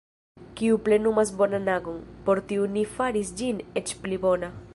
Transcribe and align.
Kiu 0.61 0.77
plenumas 0.87 1.33
bonan 1.41 1.69
agon, 1.75 2.01
por 2.31 2.43
tiu 2.53 2.67
Ni 2.79 2.87
faras 2.97 3.35
ĝin 3.43 3.63
eĉ 3.85 3.95
pli 4.03 4.23
bona. 4.27 4.55